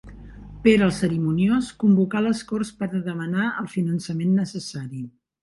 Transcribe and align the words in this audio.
Pere 0.61 0.85
el 0.85 0.93
Cerimoniós, 0.99 1.67
convocà 1.83 2.23
les 2.29 2.41
Corts 2.53 2.73
per 2.81 2.89
a 2.89 3.03
demanar 3.09 3.51
el 3.61 3.71
finançament 3.77 4.35
necessari. 4.41 5.07